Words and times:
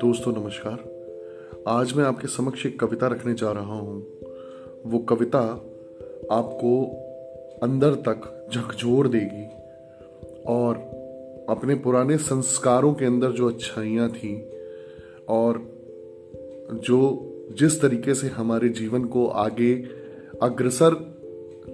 दोस्तों, 0.00 0.32
नमस्कार। 0.32 0.84
आज 1.68 1.92
मैं 1.92 2.04
आपके 2.04 2.28
समक्ष 2.28 2.66
एक 2.66 2.80
कविता 2.80 3.06
रखने 3.06 3.34
जा 3.34 3.52
रहा 3.52 3.74
हूँ। 3.74 4.06
वो 4.86 4.98
कविता 4.98 5.40
आपको 6.32 6.84
अंदर 7.62 7.94
तक 7.94 8.46
झकझोर 8.54 9.08
देगी 9.08 9.46
और 10.46 10.74
अपने 11.48 11.74
पुराने 11.74 12.16
संस्कारों 12.16 12.94
के 12.94 13.04
अंदर 13.04 13.32
जो 13.32 13.48
अच्छाइयाँ 13.48 14.08
थी 14.08 14.50
और 15.28 15.72
जो 16.72 17.28
जिस 17.52 17.80
तरीके 17.80 18.14
से 18.14 18.26
हमारे 18.26 18.68
जीवन 18.68 19.04
को 19.04 19.26
आगे 19.26 19.84
अग्रसर 20.42 21.12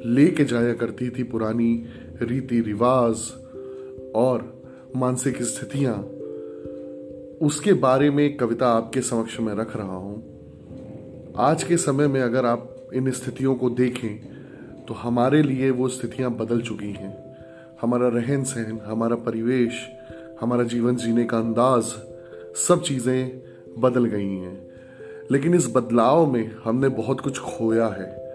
लेके 0.07 0.45
जाया 0.45 0.75
करती 0.75 1.11
थी 1.11 1.23
पुरानी 1.23 1.85
रीति 2.23 2.61
रिवाज 2.61 3.48
और 4.15 4.63
मानसिक 4.97 5.43
स्थितियाँ, 5.43 5.95
उसके 7.43 7.73
बारे 7.73 8.11
में 8.11 8.37
कविता 8.37 8.69
आपके 8.69 9.01
समक्ष 9.01 9.41
में 9.41 9.55
रख 9.55 9.77
रहा 9.77 9.97
हूँ। 9.97 10.39
आज 11.37 11.65
के 11.65 11.77
समय 11.77 12.09
में 12.09 12.21
अगर 12.21 12.47
आप 12.47 12.91
इन 12.95 13.11
स्थितियों 13.11 13.55
को 13.55 13.71
देखें 13.71 14.39
तो 14.87 14.95
हमारे 14.95 15.43
लिए 15.43 15.71
वो 15.71 15.89
स्थितियाँ 15.89 16.31
बदल 16.31 16.61
चुकी 16.61 16.93
हैं। 16.93 17.37
हमारा 17.81 18.09
रहन 18.09 18.45
सहन, 18.45 18.81
हमारा 18.85 19.17
परिवेश, 19.17 19.89
हमारा 20.41 20.63
जीवन 20.63 20.97
जीने 20.97 21.25
का 21.25 21.39
अंदाज, 21.39 21.85
सब 22.69 22.83
चीज़ें 22.83 23.43
बदल 23.79 24.05
गई 24.05 24.35
हैं। 24.35 24.69
लेकिन 25.31 25.55
इस 25.55 25.73
बदलाव 25.77 26.27
में 26.27 26.57
हमने 26.65 26.89
बहुत 26.89 27.21
कुछ 27.21 27.39
खोया 27.39 27.87
है। 27.87 28.29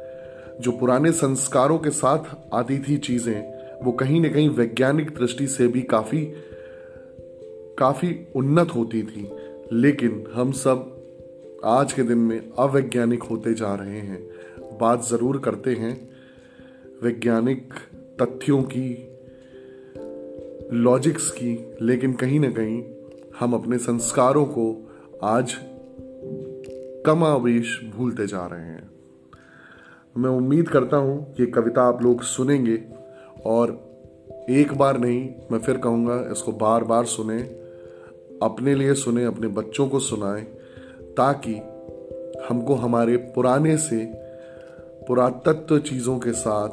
जो 0.61 0.71
पुराने 0.71 1.11
संस्कारों 1.11 1.79
के 1.79 1.89
साथ 1.89 2.53
आती 2.53 2.79
थी 2.79 2.97
चीज़ें 2.97 3.52
वो 3.83 3.91
कहीं 3.91 4.21
ना 4.21 4.29
कहीं 4.29 4.49
वैज्ञानिक 4.49 5.09
दृष्टि 5.09 5.47
से 5.47 5.67
भी 5.67 5.81
काफ़ी 5.81 6.33
काफ़ी 7.79 8.27
उन्नत 8.35 8.67
होती 8.75 9.03
थी। 9.03 9.29
लेकिन 9.71 10.23
हम 10.33 10.51
सब 10.51 11.03
आज 11.65 11.93
के 11.93 12.03
दिन 12.03 12.17
में 12.17 12.49
अवैज्ञानिक 12.59 13.23
होते 13.23 13.53
जा 13.53 13.75
रहे 13.75 13.99
हैं। 13.99 14.29
बात 14.81 15.03
ज़रूर 15.03 15.37
करते 15.37 15.73
हैं 15.73 16.09
वैज्ञानिक 17.03 17.73
तथ्यों 18.21 18.63
की, 18.63 19.09
लॉजिक्स 20.73 21.31
की, 21.31 21.73
लेकिन 21.81 22.13
कहीं 22.13 22.39
ना 22.39 22.49
कहीं 22.49 22.83
हम 23.39 23.53
अपने 23.53 23.77
संस्कारों 23.77 24.45
को 24.45 24.91
आज 25.23 25.55
कमावेश 27.05 27.81
भूलते 27.95 28.27
जा 28.27 28.45
रहे 28.45 28.65
हैं। 28.65 28.89
मैं 30.17 30.29
उम्मीद 30.29 30.69
करता 30.69 30.97
हूँ 30.97 31.33
कि 31.33 31.45
कविता 31.45 31.81
आप 31.81 32.03
लोग 32.03 32.21
सुनेंगे। 32.21 33.02
और 33.45 33.93
एक 34.49 34.73
बार 34.73 34.99
नहीं, 34.99 35.29
मैं 35.51 35.59
फिर 35.59 35.77
कहूँगा 35.77 36.29
इसको 36.31 36.51
बार 36.51 36.83
बार 36.83 37.05
सुने, 37.05 37.41
अपने 38.43 38.75
लिए 38.75 38.93
सुने, 38.93 39.25
अपने 39.25 39.47
बच्चों 39.47 39.87
को 39.87 39.99
सुनाए, 39.99 40.41
ताकि 41.17 41.53
हमको 42.49 42.75
हमारे 42.75 43.17
पुराने 43.17 43.77
से 43.77 44.05
पुरातत्व 45.07 45.79
चीज़ों 45.79 46.19
के 46.19 46.31
साथ 46.31 46.69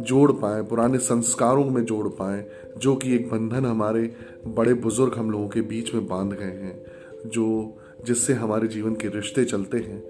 जोड़ 0.00 0.32
पाए, 0.32 0.62
पुराने 0.62 0.98
संस्कारों 0.98 1.64
में 1.64 1.84
जोड़ 1.84 2.08
पाए, 2.08 2.46
जो 2.78 2.96
कि 2.96 3.14
एक 3.14 3.30
बंधन 3.30 3.66
हमारे 3.66 4.16
बड़े 4.46 4.74
बुज़ुर्ग 4.74 5.14
हम 5.14 5.30
लोगों 5.30 5.48
के 5.48 5.60
बीच 5.60 5.94
में 5.94 6.06
बाँध 6.06 6.32
गए 6.32 6.44
हैं, 6.44 6.86
जो 7.26 7.76
जिससे 8.04 8.32
हमारे 8.32 8.68
जीवन 8.68 8.94
के 8.94 9.08
रिश्ते 9.08 9.44
चलते 9.44 9.78
हैं। 9.78 10.04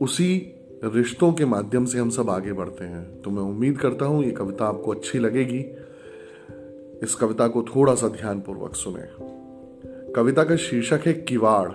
उसी 0.00 0.56
रिश्तों 0.84 1.32
के 1.32 1.44
माध्यम 1.44 1.84
से 1.84 1.98
हम 1.98 2.10
सब 2.10 2.30
आगे 2.30 2.52
बढ़ते 2.52 2.84
हैं। 2.84 3.22
तो 3.22 3.30
मैं 3.30 3.42
उम्मीद 3.42 3.78
करता 3.78 4.04
हूँ 4.04 4.24
ये 4.24 4.30
कविता 4.30 4.64
आपको 4.64 4.90
अच्छी 4.90 5.18
लगेगी। 5.18 5.58
इस 7.02 7.14
कविता 7.14 7.48
को 7.48 7.62
थोड़ा 7.62 7.94
सा 7.94 8.08
ध्यानपूर्वक 8.08 8.74
सुने। 8.74 9.02
कविता 10.12 10.44
का 10.44 10.56
शीर्षक 10.56 11.00
है 11.06 11.12
किवाड़। 11.12 11.68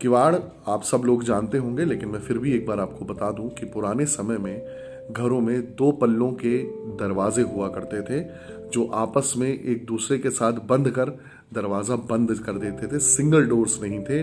किवाड़ 0.00 0.36
आप 0.68 0.82
सब 0.82 1.02
लोग 1.04 1.24
जानते 1.24 1.58
होंगे, 1.58 1.84
लेकिन 1.84 2.08
मैं 2.08 2.20
फिर 2.20 2.38
भी 2.38 2.54
एक 2.54 2.66
बार 2.66 2.80
आपको 2.80 3.04
बता 3.04 3.30
दूँ 3.30 3.50
कि 3.50 3.66
पुराने 3.66 4.06
समय 4.06 4.38
में 4.38 4.66
घरों 5.12 5.40
में 5.40 5.62
दो 5.62 5.92
पल्लों 5.92 6.32
के 6.32 6.58
दरवाजे 6.96 7.42
हुआ 7.42 7.68
करते 7.68 8.02
थे, 8.02 8.24
जो 8.70 8.86
आपस 8.86 9.34
में 9.36 9.48
एक 9.48 9.86
दूसरे 9.86 10.18
के 10.18 10.30
साथ 10.30 10.52
बंद 10.52 10.90
कर 10.90 11.18
दरवाज़ा 11.54 11.96
बंद 11.96 12.38
कर 12.38 12.52
देते 12.52 12.86
थे। 12.86 12.98
सिंगल 12.98 13.46
डोर्स 13.46 13.82
नहीं 13.82 14.00
थे। 14.00 14.22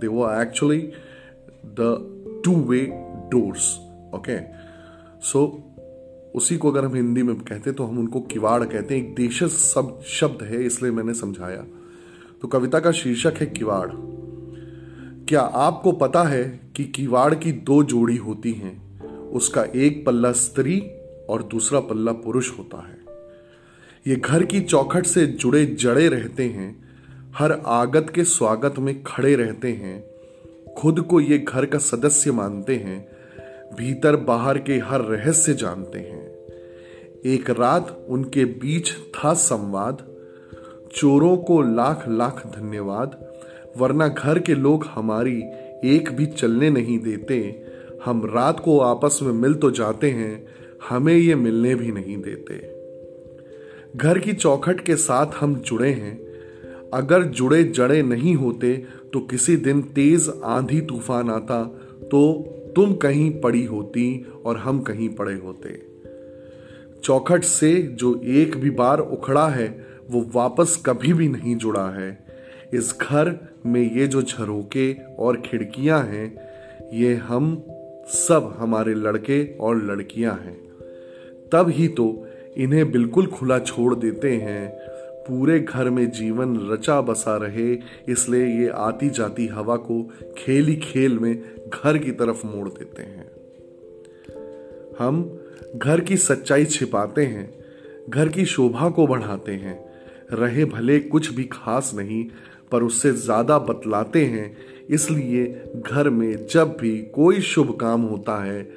दे 0.00 0.06
वो 0.06 0.30
actually 0.32 0.92
the 1.66 2.10
two 2.44 2.54
way 2.54 3.03
doors 3.30 3.78
okay 4.14 4.38
so 5.22 5.70
उसी 6.34 6.56
को 6.56 6.70
अगर 6.70 6.84
हम 6.84 6.94
हिंदी 6.94 7.22
में 7.22 7.36
कहते 7.36 7.72
तो 7.72 7.84
हम 7.84 7.98
उनको 7.98 8.20
किवाड़ 8.20 8.64
कहते 8.64 8.96
हैं। 8.96 9.02
एक 9.02 9.14
देश 9.14 9.42
सब, 9.44 10.02
शब्द 10.06 10.42
है, 10.42 10.64
इसलिए 10.64 10.92
मैंने 10.92 11.14
समझाया। 11.14 11.64
तो 12.42 12.48
कविता 12.48 12.80
का 12.80 12.92
शीर्षक 12.92 13.34
है 13.40 13.46
किवाड़। 13.46 13.90
क्या 15.28 15.40
आपको 15.40 15.92
पता 15.92 16.22
है 16.22 16.60
कि 16.76 16.84
किवाड़ 16.84 17.34
की 17.34 17.52
दो 17.52 17.82
जोड़ी 17.84 18.16
होती 18.16 18.52
हैं? 18.52 19.00
उसका 19.30 19.64
एक 19.64 20.04
पल्ला 20.06 20.32
स्त्री 20.32 20.80
और 21.28 21.42
दूसरा 21.42 21.80
पल्ला 21.80 22.12
पुरुष 22.12 22.58
होता 22.58 22.86
है। 22.88 22.98
ये 24.06 24.16
घर 24.16 24.44
की 24.44 24.60
चौखट 24.60 25.06
से 25.06 25.26
जुड़े 25.26 25.64
जड़े 25.66 26.08
रहते 26.08 26.44
हैं, 26.44 26.84
हर 27.36 27.52
आगत 27.52 28.12
के 28.14 28.24
स्वागत 28.24 28.74
में 28.78 29.02
खड़े 29.02 29.34
रहते 29.36 29.72
हैं 29.72 30.13
खुद 30.78 31.00
को 31.00 31.20
ये 31.20 31.38
घर 31.38 31.66
का 31.66 31.78
सदस्य 31.78 32.32
मानते 32.32 32.76
हैं, 32.76 33.08
भीतर 33.74 34.16
बाहर 34.16 34.58
के 34.58 34.74
हर 34.78 35.00
रहस्य 35.00 35.54
जानते 35.54 35.98
हैं। 35.98 36.24
एक 37.26 37.50
रात 37.50 38.06
उनके 38.08 38.44
बीच 38.44 38.92
था 38.92 39.34
संवाद, 39.34 40.06
चोरों 40.96 41.36
को 41.36 41.62
लाख 41.62 42.04
लाख 42.08 42.46
धन्यवाद, 42.46 43.34
वरना 43.76 44.08
घर 44.08 44.38
के 44.38 44.54
लोग 44.54 44.84
हमारी 44.84 45.42
एक 45.84 46.12
भी 46.12 46.26
चलने 46.26 46.70
नहीं 46.70 46.98
देते। 46.98 47.66
हम 48.04 48.32
रात 48.34 48.60
को 48.60 48.78
आपस 48.80 49.18
में 49.22 49.32
मिल 49.32 49.54
तो 49.54 49.70
जाते 49.70 50.10
हैं, 50.10 50.46
हमें 50.88 51.14
ये 51.14 51.34
मिलने 51.34 51.74
भी 51.74 51.92
नहीं 51.92 52.16
देते। 52.22 52.74
घर 53.96 54.18
की 54.18 54.32
चौखट 54.32 54.80
के 54.80 54.96
साथ 54.96 55.26
हम 55.26 55.54
जुड़े 55.54 55.90
हैं 55.90 56.33
अगर 56.94 57.22
जुड़े 57.22 57.62
जड़े 57.64 58.02
नहीं 58.02 58.34
होते 58.34 58.74
तो 59.12 59.20
किसी 59.20 59.56
दिन 59.56 59.82
तेज 59.94 60.28
आंधी 60.44 60.80
तूफ़ान 60.80 61.30
आता 61.30 61.62
तो 62.10 62.20
तुम 62.76 62.94
कहीं 62.94 63.30
पड़ी 63.40 63.64
होती 63.64 64.04
और 64.44 64.56
हम 64.56 64.80
कहीं 64.80 65.08
पड़े 65.08 65.34
होते। 65.34 65.78
चौखट 67.04 67.44
से 67.44 67.72
जो 67.92 68.14
एक 68.24 68.56
भी 68.56 68.70
बार 68.70 68.98
उखड़ा 68.98 69.48
है, 69.48 69.68
वो 70.10 70.24
वापस 70.34 70.82
कभी 70.86 71.12
भी 71.12 71.28
नहीं 71.28 71.56
जुड़ा 71.56 71.88
है। 71.90 72.10
इस 72.74 72.94
घर 73.00 73.38
में 73.66 73.94
ये 73.96 74.06
जो 74.06 74.22
झरोके 74.22 74.92
और 75.18 75.36
खिड़कियाँ 75.40 76.02
हैं, 76.02 76.26
ये 76.92 77.14
हम 77.14 77.54
सब 78.08 78.54
हमारे 78.58 78.94
लड़के 78.94 79.44
और 79.60 79.84
लड़कियाँ 79.84 80.34
हैं। 80.34 80.56
तब 81.52 81.68
ही 81.68 81.88
तो 81.88 82.06
इन्हें 82.56 82.90
बिल्कुल 82.90 83.26
खुला 83.26 83.58
छोड़ 83.58 83.94
देते 83.94 84.32
हैं 84.32 84.93
पूरे 85.28 85.60
घर 85.60 85.90
में 85.90 86.10
जीवन 86.10 86.56
रचा 86.72 87.00
बसा 87.00 87.36
रहे, 87.36 87.72
इसलिए 88.08 88.46
ये 88.46 88.68
आती 88.68 89.10
जाती 89.10 89.46
हवा 89.46 89.76
को 89.76 90.02
खेली 90.38 90.76
खेल 90.76 91.18
में 91.18 91.34
घर 91.68 91.98
की 91.98 92.10
तरफ़ 92.10 92.46
मोड़ 92.46 92.68
देते 92.68 93.02
हैं। 93.02 93.30
हम 94.98 95.40
घर 95.76 96.00
की 96.00 96.16
सच्चाई 96.16 96.64
छिपाते 96.64 97.24
हैं, 97.26 97.50
घर 98.10 98.28
की 98.28 98.44
शोभा 98.44 98.90
को 98.90 99.06
बढ़ाते 99.06 99.52
हैं। 99.52 99.78
रहे 100.32 100.64
भले 100.64 101.00
कुछ 101.00 101.34
भी 101.34 101.44
खास 101.44 101.92
नहीं, 101.94 102.24
पर 102.72 102.82
उससे 102.82 103.12
ज़्यादा 103.12 103.58
बतलाते 103.58 104.24
हैं, 104.24 104.56
इसलिए 104.90 105.44
घर 105.76 106.10
में 106.10 106.46
जब 106.46 106.76
भी 106.80 106.96
कोई 107.14 107.40
शुभ 107.40 107.76
काम 107.80 108.02
होता 108.02 108.42
है, 108.44 108.68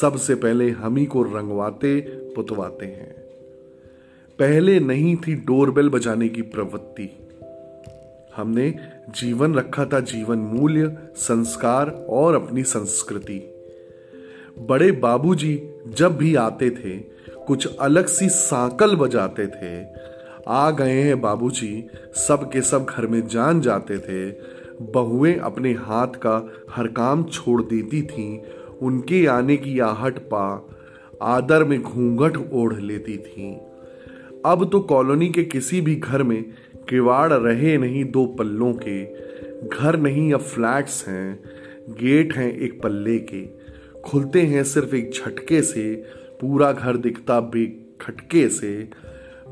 सबसे 0.00 0.34
पहले 0.34 0.70
हम 0.70 0.96
ही 0.96 1.06
को 1.06 1.22
रंगवाते, 1.22 2.00
पुतवाते 2.36 2.86
हैं। 2.86 3.21
पहले 4.38 4.80
नहीं 4.80 5.16
थी 5.16 5.34
डोरबेल 5.34 5.88
बजाने 5.88 6.28
की 6.28 6.42
प्रवृत्ति। 6.42 7.28
हमने 8.36 8.74
जीवन 9.10 9.54
रखा 9.54 9.84
था 9.84 10.00
जीवन 10.00 10.38
मूल्य, 10.38 10.96
संस्कार 11.16 12.06
और 12.08 12.34
अपनी 12.34 12.62
संस्कृति। 12.62 13.48
बड़े 14.58 14.92
बाबूजी 14.92 15.62
जब 15.88 16.16
भी 16.16 16.34
आते 16.34 16.70
थे, 16.70 16.98
कुछ 17.46 17.76
अलग 17.76 18.06
सी 18.06 18.28
सांकल 18.28 18.96
बजाते 18.96 19.46
थे। 19.46 19.86
आ 20.48 20.70
गए 20.70 21.02
हैं 21.02 21.20
बाबूजी, 21.20 21.88
सब 22.14 22.50
के 22.52 22.62
सब 22.62 22.84
घर 22.84 23.06
में 23.06 23.26
जान 23.26 23.60
जाते 23.60 23.98
थे। 23.98 24.34
बहुएँ 24.82 25.38
अपने 25.38 25.72
हाथ 25.72 26.08
का 26.08 26.52
हर 26.70 26.86
काम 26.86 27.24
छोड़ 27.24 27.62
देती 27.62 28.02
थीं, 28.02 28.40
उनके 28.82 29.26
आने 29.26 29.56
की 29.56 29.78
आहट 29.78 30.18
पा, 30.18 30.68
आदर 31.22 31.64
में 31.64 31.82
घूंघट 31.82 32.52
ओढ़ 32.52 32.80
लेती 32.80 33.16
थीं। 33.16 33.71
अब 34.46 34.68
तो 34.72 34.80
कॉलोनी 34.80 35.28
के 35.28 35.44
किसी 35.44 35.80
भी 35.80 35.94
घर 35.94 36.22
में 36.22 36.44
किवाड़ 36.88 37.32
रहे 37.32 37.78
नहीं 37.78 38.04
दो 38.04 38.26
पल्लों 38.26 38.74
के। 38.88 39.04
घर 39.68 39.96
नहीं, 39.96 40.32
अब 40.32 40.40
फ्लैट्स 40.40 41.08
हैं, 41.08 41.42
गेट 41.90 42.36
हैं 42.36 42.58
एक 42.58 42.82
पल्ले 42.82 43.18
के। 43.18 43.48
खुलते 44.00 44.42
हैं 44.42 44.64
सिर्फ़ 44.64 44.94
एक 44.94 45.10
झटके 45.10 45.62
से, 45.62 45.94
पूरा 46.40 46.72
घर 46.72 46.96
दिखता 46.96 47.40
बे 47.40 47.66
खटके 48.00 48.48
से। 48.48 48.88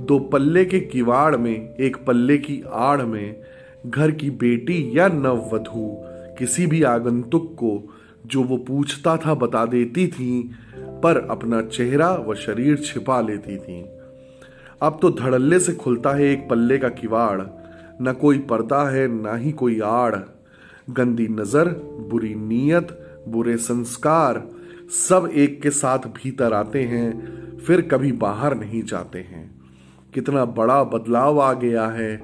दो 0.01 0.19
पल्ले 0.19 0.65
के 0.65 0.81
किवाड़ 0.81 1.37
में, 1.37 1.75
एक 1.75 1.97
पल्ले 1.97 2.39
की 2.39 2.63
आड़ 2.71 3.03
में, 3.03 3.43
घर 3.87 4.11
की 4.11 4.31
बेटी 4.31 4.99
या 4.99 5.09
नववधु, 5.09 5.97
किसी 6.39 6.67
भी 6.67 6.83
आगंतुक 6.83 7.53
को 7.53 7.95
जो 8.27 8.43
वो 8.43 8.57
पूछता 8.57 9.17
था 9.17 9.35
बता 9.35 9.67
देती 9.67 10.09
थी, 10.09 10.51
पर 10.77 11.27
अपना 11.31 11.63
चेहरा 11.63 12.15
व 12.15 12.35
शरीर 12.35 12.77
छिपा 12.77 13.21
लेती 13.21 13.57
थी। 13.57 14.00
अब 14.83 14.99
तो 15.03 15.11
धड़ल्ले 15.11 15.61
से 15.61 15.73
खुलता 15.73 16.11
है 16.11 16.25
एक 16.25 16.49
पल्ले 16.51 16.79
का 16.79 16.89
किवाड़। 16.89 17.43
न 18.03 18.13
कोई 18.13 18.39
पर्दा 18.39 18.91
है, 18.91 19.23
ना 19.23 19.35
ही 19.35 19.53
कोई 19.53 19.81
आड़। 19.81 20.17
गंदी 20.91 21.29
नज़र, 21.29 21.69
बुरी 22.11 22.35
नीयत, 22.35 23.17
बुरे 23.29 23.57
संस्कार, 23.57 24.49
सब 24.91 25.31
एक 25.35 25.63
के 25.63 25.71
साथ 25.71 25.99
भीतर 25.99 26.53
आते 26.53 26.83
हैं, 26.83 27.41
फिर 27.59 27.81
कभी 27.81 28.13
बाहर 28.13 28.55
नहीं 28.55 28.83
जाते 28.83 29.19
हैं। 29.19 29.61
कितना 30.15 30.45
बड़ा 30.45 30.85
बदलाव 30.85 31.41
आ 31.41 31.53
गया 31.53 31.87
है। 31.87 32.17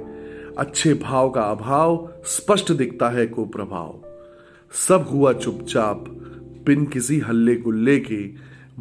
अच्छे 0.59 0.95
भाव 0.95 1.31
का 1.31 1.43
अभाव 1.43 2.13
स्पष्ट 2.25 2.73
दिखता 2.73 3.09
है 3.09 3.27
कुप्रभाव। 3.27 4.03
सब 4.89 5.07
हुआ 5.13 5.33
चुपचाप, 5.33 6.05
बिन 6.67 6.87
किसी 6.87 7.19
हल्ले 7.19 7.57
गुल्ले 7.57 7.99
के, 7.99 8.31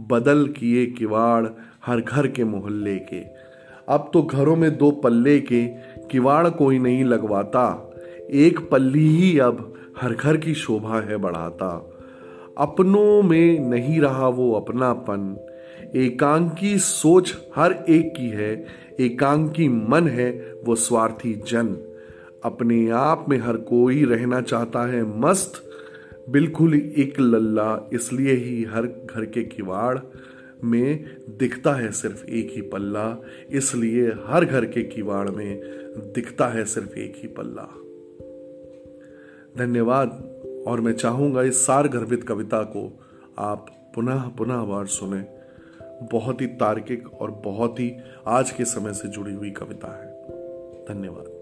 बदल 0.02 0.48
किए 0.48 0.86
किवाड़ 0.86 1.48
हर 1.86 2.02
घर 2.02 2.28
के 2.28 2.44
मोहल्ले 2.44 2.96
के। 2.96 3.35
अब 3.90 4.10
तो 4.14 4.22
घरों 4.22 4.56
में 4.56 4.78
दो 4.78 4.92
पल्ले 4.92 5.40
के 5.40 5.66
किवाड़ 6.12 6.50
कोई 6.50 6.80
नहीं 6.80 7.04
लगवाता। 7.04 7.92
एक 8.32 8.70
पल्ली 8.70 9.08
ही 9.18 9.40
अब 9.40 9.74
हर 10.02 10.14
घर 10.14 10.38
की 10.38 10.54
शोभा 10.54 11.02
है 11.02 11.18
बढ़ाता। 11.18 11.92
अपनों 12.58 13.22
में 13.24 13.60
नहीं 13.60 14.02
रहा 14.02 14.28
वो 14.28 14.54
अपनापन। 14.54 15.38
एकांकी 15.96 16.78
सोच 16.78 17.38
हर 17.56 17.86
एक 17.90 18.14
की 18.18 18.30
है। 18.30 18.66
एकांकी 19.00 19.68
मन 19.68 20.08
है 20.08 20.54
वो 20.66 20.76
स्वार्थी 20.76 21.34
जन। 21.34 21.78
अपने 22.44 22.90
आप 22.90 23.26
में 23.30 23.38
हर 23.38 23.58
कोई 23.58 24.06
रहना 24.06 24.42
चाहता 24.42 24.92
है 24.92 25.20
मस्त। 25.20 25.52
बिल्कुल 26.30 26.74
एक 26.74 27.20
लल्ला 27.20 27.90
इसलिए 27.94 28.34
ही 28.34 28.64
हर 28.64 28.82
घर 28.86 29.26
के 29.26 29.44
किवाड़ 29.44 29.98
में 30.64 31.18
दिखता 31.30 31.74
है 31.74 31.92
सिर्फ़ 31.92 32.26
एक 32.26 32.52
ही 32.52 32.62
पल्ला, 32.62 33.22
इसलिए 33.52 34.12
हर 34.26 34.46
घर 34.46 34.66
के 34.66 34.84
किवाड़ 34.84 35.30
में 35.30 35.62
दिखता 36.16 36.48
है 36.48 36.66
सिर्फ़ 36.66 36.94
एक 36.94 37.14
ही 37.18 37.28
पल्ला। 37.28 37.82
धन्यवाद, 39.58 40.36
और 40.68 40.82
मैं 40.82 40.94
चाहूँगा 40.94 41.44
इस 41.44 41.66
सार 41.66 41.88
गर्भित 41.88 42.24
कविता 42.24 42.64
को 42.64 43.00
आप 43.38 43.92
पुनः 43.96 44.22
पुनः 44.22 44.64
बार 44.64 44.86
सुने। 44.86 45.26
बहुत 46.12 46.42
ही 46.42 46.48
तार्किक 46.48 47.14
और 47.14 47.32
बहुत 47.32 47.80
ही 47.80 47.96
आज 48.28 48.52
के 48.52 48.66
समय 48.66 48.94
से 48.94 49.08
जुड़ी 49.08 49.34
हुई 49.34 49.52
कविता 49.52 50.04
है। 50.04 50.12
धन्यवाद। 50.86 51.35